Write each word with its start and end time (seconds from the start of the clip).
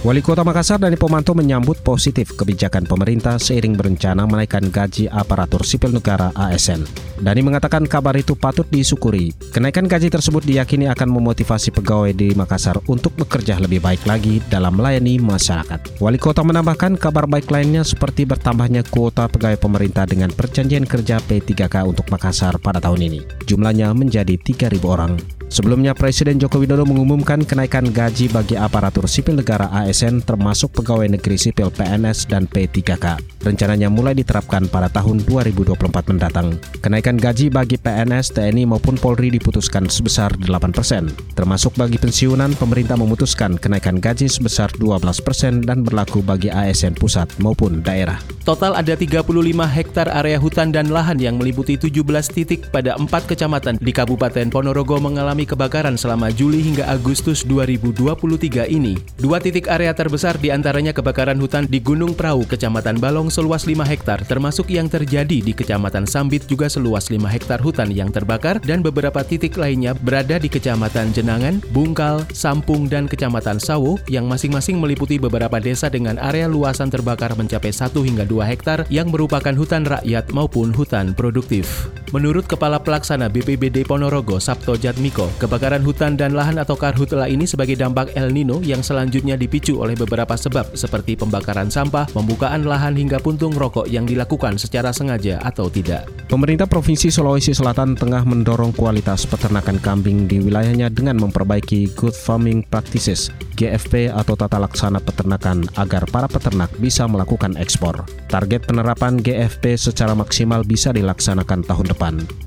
Wali 0.00 0.24
Kota 0.24 0.40
Makassar 0.40 0.80
Dani 0.80 0.96
Pomanto 0.96 1.36
menyambut 1.36 1.84
positif 1.84 2.32
kebijakan 2.32 2.88
pemerintah 2.88 3.36
seiring 3.36 3.76
berencana 3.76 4.24
menaikkan 4.24 4.72
gaji 4.72 5.12
aparatur 5.12 5.60
sipil 5.60 5.92
negara 5.92 6.32
ASN. 6.32 6.88
Dani 7.20 7.44
mengatakan 7.44 7.84
kabar 7.84 8.16
itu 8.16 8.32
patut 8.32 8.64
disyukuri. 8.72 9.36
Kenaikan 9.52 9.84
gaji 9.84 10.08
tersebut 10.08 10.40
diyakini 10.48 10.88
akan 10.88 11.04
memotivasi 11.04 11.68
pegawai 11.76 12.16
di 12.16 12.32
Makassar 12.32 12.80
untuk 12.88 13.12
bekerja 13.12 13.60
lebih 13.60 13.84
baik 13.84 14.08
lagi 14.08 14.40
dalam 14.48 14.80
melayani 14.80 15.20
masyarakat. 15.20 16.00
Wali 16.00 16.16
Kota 16.16 16.40
menambahkan 16.48 16.96
kabar 16.96 17.28
baik 17.28 17.52
lainnya 17.52 17.84
seperti 17.84 18.24
bertambahnya 18.24 18.88
kuota 18.88 19.28
pegawai 19.28 19.60
pemerintah 19.60 20.08
dengan 20.08 20.32
perjanjian 20.32 20.88
kerja 20.88 21.20
P3K 21.20 21.84
untuk 21.84 22.08
Makassar 22.08 22.56
pada 22.56 22.80
tahun 22.80 23.04
ini. 23.04 23.20
Jumlahnya 23.44 23.92
menjadi 23.92 24.32
3.000 24.40 24.80
orang. 24.80 25.39
Sebelumnya 25.50 25.98
Presiden 25.98 26.38
Joko 26.38 26.62
Widodo 26.62 26.86
mengumumkan 26.86 27.42
kenaikan 27.42 27.90
gaji 27.90 28.30
bagi 28.30 28.54
aparatur 28.54 29.10
sipil 29.10 29.34
negara 29.34 29.66
ASN 29.82 30.22
termasuk 30.22 30.70
pegawai 30.78 31.10
negeri 31.10 31.34
sipil 31.34 31.74
PNS 31.74 32.30
dan 32.30 32.46
P3K. 32.46 33.18
Rencananya 33.42 33.90
mulai 33.90 34.14
diterapkan 34.14 34.70
pada 34.70 34.86
tahun 34.86 35.26
2024 35.26 35.74
mendatang. 36.06 36.54
Kenaikan 36.78 37.18
gaji 37.18 37.50
bagi 37.50 37.82
PNS, 37.82 38.30
TNI 38.30 38.62
maupun 38.62 38.94
Polri 38.94 39.34
diputuskan 39.34 39.90
sebesar 39.90 40.30
8 40.38 40.70
persen. 40.70 41.10
Termasuk 41.34 41.74
bagi 41.74 41.98
pensiunan, 41.98 42.54
pemerintah 42.54 42.94
memutuskan 42.94 43.58
kenaikan 43.58 43.98
gaji 43.98 44.30
sebesar 44.30 44.70
12 44.78 45.02
persen 45.18 45.66
dan 45.66 45.82
berlaku 45.82 46.22
bagi 46.22 46.46
ASN 46.46 46.94
pusat 46.94 47.26
maupun 47.42 47.82
daerah. 47.82 48.22
Total 48.46 48.70
ada 48.78 48.94
35 48.94 49.26
hektar 49.66 50.06
area 50.14 50.38
hutan 50.38 50.70
dan 50.70 50.94
lahan 50.94 51.18
yang 51.18 51.42
meliputi 51.42 51.74
17 51.74 52.06
titik 52.30 52.70
pada 52.70 52.94
empat 52.94 53.26
kecamatan 53.26 53.82
di 53.82 53.90
Kabupaten 53.90 54.46
Ponorogo 54.46 55.02
mengalami 55.02 55.39
mengalami 55.40 55.48
kebakaran 55.48 55.96
selama 55.96 56.28
Juli 56.28 56.60
hingga 56.60 56.84
Agustus 56.84 57.48
2023 57.48 58.68
ini. 58.68 59.00
Dua 59.16 59.40
titik 59.40 59.72
area 59.72 59.96
terbesar 59.96 60.36
di 60.36 60.52
antaranya 60.52 60.92
kebakaran 60.92 61.40
hutan 61.40 61.64
di 61.64 61.80
Gunung 61.80 62.12
Prau, 62.12 62.44
Kecamatan 62.44 63.00
Balong 63.00 63.32
seluas 63.32 63.64
5 63.64 63.80
hektar, 63.88 64.20
termasuk 64.28 64.68
yang 64.68 64.92
terjadi 64.92 65.40
di 65.40 65.52
Kecamatan 65.56 66.04
Sambit 66.04 66.44
juga 66.44 66.68
seluas 66.68 67.08
5 67.08 67.24
hektar 67.24 67.60
hutan 67.64 67.88
yang 67.88 68.12
terbakar 68.12 68.60
dan 68.60 68.84
beberapa 68.84 69.24
titik 69.24 69.56
lainnya 69.56 69.96
berada 69.96 70.36
di 70.36 70.52
Kecamatan 70.52 71.16
Jenangan, 71.16 71.62
Bungkal, 71.72 72.28
Sampung, 72.36 72.84
dan 72.90 73.08
Kecamatan 73.08 73.56
Sawo 73.56 73.96
yang 74.12 74.28
masing-masing 74.28 74.76
meliputi 74.76 75.16
beberapa 75.16 75.56
desa 75.56 75.88
dengan 75.88 76.20
area 76.20 76.50
luasan 76.50 76.92
terbakar 76.92 77.32
mencapai 77.32 77.72
1 77.72 77.96
hingga 77.96 78.24
2 78.28 78.50
hektar 78.50 78.78
yang 78.92 79.08
merupakan 79.08 79.54
hutan 79.56 79.88
rakyat 79.88 80.28
maupun 80.36 80.74
hutan 80.76 81.16
produktif. 81.16 81.88
Menurut 82.10 82.42
Kepala 82.50 82.82
Pelaksana 82.82 83.30
BPBD 83.30 83.86
Ponorogo, 83.86 84.42
Sabto 84.42 84.74
Jatmiko, 84.74 85.30
kebakaran 85.38 85.78
hutan 85.86 86.18
dan 86.18 86.34
lahan 86.34 86.58
atau 86.58 86.74
karhutla 86.74 87.30
ini 87.30 87.46
sebagai 87.46 87.78
dampak 87.78 88.18
El 88.18 88.34
Nino 88.34 88.58
yang 88.66 88.82
selanjutnya 88.82 89.38
dipicu 89.38 89.78
oleh 89.78 89.94
beberapa 89.94 90.34
sebab 90.34 90.74
seperti 90.74 91.14
pembakaran 91.14 91.70
sampah, 91.70 92.10
pembukaan 92.10 92.66
lahan 92.66 92.98
hingga 92.98 93.22
puntung 93.22 93.54
rokok 93.54 93.86
yang 93.86 94.10
dilakukan 94.10 94.58
secara 94.58 94.90
sengaja 94.90 95.38
atau 95.38 95.70
tidak. 95.70 96.10
Pemerintah 96.26 96.66
Provinsi 96.66 97.14
Sulawesi 97.14 97.54
Selatan 97.54 97.94
tengah 97.94 98.26
mendorong 98.26 98.74
kualitas 98.74 99.22
peternakan 99.22 99.78
kambing 99.78 100.26
di 100.26 100.42
wilayahnya 100.42 100.90
dengan 100.90 101.14
memperbaiki 101.14 101.94
Good 101.94 102.18
Farming 102.18 102.66
Practices 102.66 103.30
GFP 103.60 104.08
atau 104.08 104.32
tata 104.40 104.56
laksana 104.56 105.04
peternakan 105.04 105.68
agar 105.76 106.08
para 106.08 106.24
peternak 106.24 106.72
bisa 106.80 107.04
melakukan 107.04 107.60
ekspor. 107.60 108.08
Target 108.32 108.64
penerapan 108.64 109.20
GFP 109.20 109.76
secara 109.76 110.16
maksimal 110.16 110.64
bisa 110.64 110.96
dilaksanakan 110.96 111.60
tahun 111.68 111.86
depan. 111.92 111.99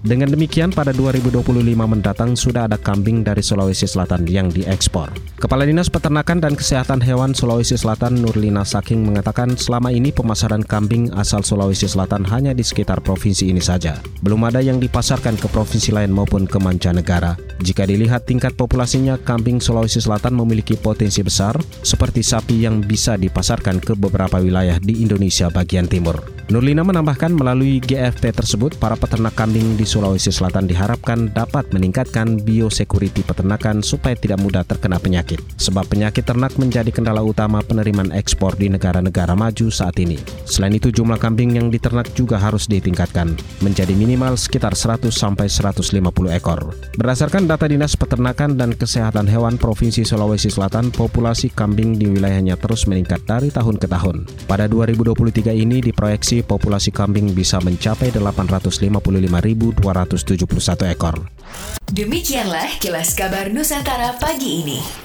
Dengan 0.04 0.34
demikian, 0.34 0.74
pada 0.74 0.90
2025 0.92 1.46
mendatang 1.86 2.34
sudah 2.34 2.66
ada 2.66 2.76
kambing 2.76 3.22
dari 3.22 3.46
Sulawesi 3.46 3.86
Selatan 3.86 4.26
yang 4.26 4.50
diekspor. 4.50 5.14
Kepala 5.38 5.64
Dinas 5.70 5.94
Peternakan 5.94 6.42
dan 6.42 6.58
Kesehatan 6.58 7.00
Hewan 7.06 7.38
Sulawesi 7.38 7.78
Selatan 7.78 8.18
Nurlina 8.20 8.66
Saking 8.66 9.06
mengatakan 9.06 9.54
selama 9.54 9.94
ini 9.94 10.10
pemasaran 10.10 10.66
kambing 10.66 11.14
asal 11.14 11.46
Sulawesi 11.46 11.86
Selatan 11.86 12.26
hanya 12.28 12.52
di 12.52 12.66
sekitar 12.66 13.06
provinsi 13.06 13.54
ini 13.54 13.62
saja. 13.62 14.02
Belum 14.26 14.42
ada 14.44 14.60
yang 14.60 14.82
dipasarkan 14.82 15.38
ke 15.38 15.48
provinsi 15.48 15.94
lain 15.94 16.10
maupun 16.10 16.50
ke 16.50 16.58
mancanegara. 16.58 17.38
Jika 17.62 17.86
dilihat 17.86 18.26
tingkat 18.26 18.58
populasinya, 18.58 19.22
kambing 19.22 19.62
Sulawesi 19.62 20.02
Selatan 20.02 20.34
memiliki 20.34 20.76
potensi 20.76 21.22
besar 21.22 21.56
seperti 21.86 22.26
sapi 22.26 22.66
yang 22.66 22.82
bisa 22.82 23.16
dipasarkan 23.16 23.80
ke 23.80 23.94
beberapa 23.94 24.42
wilayah 24.42 24.82
di 24.82 25.06
Indonesia 25.06 25.48
bagian 25.54 25.86
timur. 25.86 26.43
Nurlina 26.52 26.84
menambahkan 26.84 27.32
melalui 27.32 27.80
GFP 27.80 28.36
tersebut 28.36 28.76
para 28.76 29.00
peternak 29.00 29.32
kambing 29.32 29.80
di 29.80 29.88
Sulawesi 29.88 30.28
Selatan 30.28 30.68
diharapkan 30.68 31.32
dapat 31.32 31.72
meningkatkan 31.72 32.44
biosecurity 32.44 33.24
peternakan 33.24 33.80
supaya 33.80 34.12
tidak 34.20 34.44
mudah 34.44 34.68
terkena 34.68 35.00
penyakit. 35.00 35.40
Sebab 35.56 35.88
penyakit 35.88 36.28
ternak 36.28 36.52
menjadi 36.60 36.92
kendala 36.92 37.24
utama 37.24 37.64
penerimaan 37.64 38.12
ekspor 38.12 38.60
di 38.60 38.68
negara-negara 38.68 39.40
maju 39.40 39.72
saat 39.72 39.96
ini. 40.04 40.20
Selain 40.44 40.76
itu 40.76 40.92
jumlah 40.92 41.16
kambing 41.16 41.56
yang 41.56 41.72
diternak 41.72 42.12
juga 42.12 42.36
harus 42.36 42.68
ditingkatkan 42.68 43.40
menjadi 43.64 43.96
minimal 43.96 44.36
sekitar 44.36 44.76
100 44.76 45.16
sampai 45.16 45.48
150 45.48 46.04
ekor. 46.36 46.76
Berdasarkan 47.00 47.48
data 47.48 47.72
Dinas 47.72 47.96
Peternakan 47.96 48.60
dan 48.60 48.76
Kesehatan 48.76 49.32
Hewan 49.32 49.56
Provinsi 49.56 50.04
Sulawesi 50.04 50.52
Selatan 50.52 50.92
populasi 50.92 51.56
kambing 51.56 51.96
di 51.96 52.12
wilayahnya 52.12 52.60
terus 52.60 52.84
meningkat 52.84 53.24
dari 53.24 53.48
tahun 53.48 53.80
ke 53.80 53.88
tahun. 53.88 54.28
Pada 54.44 54.68
2023 54.68 55.56
ini 55.56 55.80
diproyeksi 55.80 56.33
populasi 56.42 56.90
kambing 56.90 57.36
bisa 57.36 57.62
mencapai 57.62 58.10
855.271 58.10 60.96
ekor. 60.96 61.30
Demikianlah 61.94 62.82
kilas 62.82 63.14
kabar 63.14 63.54
Nusantara 63.54 64.18
pagi 64.18 64.66
ini. 64.66 65.03